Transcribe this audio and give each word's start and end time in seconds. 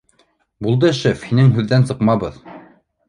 —Булды, 0.67 0.89
шеф, 1.01 1.25
һинең 1.27 1.53
һүҙҙән 1.59 1.89
сыҡмабыҙ 1.91 2.41